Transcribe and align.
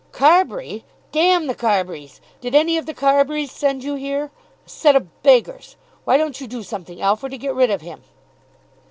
"Carbury! 0.11 0.83
D 1.11 1.19
the 1.45 1.53
Carburys! 1.53 2.19
Did 2.41 2.55
any 2.55 2.75
of 2.75 2.87
the 2.87 2.93
Carburys 2.95 3.51
send 3.51 3.83
you 3.83 3.93
here? 3.93 4.31
A 4.65 4.69
set 4.69 4.95
of 4.95 5.21
beggars! 5.21 5.75
Why 6.05 6.17
don't 6.17 6.41
you 6.41 6.47
do 6.47 6.63
something, 6.63 6.99
Alfred, 6.99 7.33
to 7.33 7.37
get 7.37 7.53
rid 7.53 7.69
of 7.69 7.81
him?" 7.81 8.01